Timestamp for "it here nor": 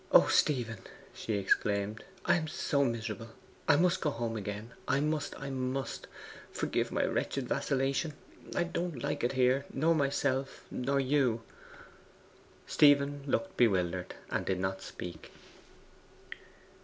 9.23-9.93